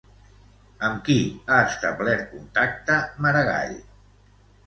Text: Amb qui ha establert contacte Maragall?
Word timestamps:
Amb 0.87 1.03
qui 1.09 1.17
ha 1.49 1.59
establert 1.65 2.25
contacte 2.31 2.97
Maragall? 3.27 3.77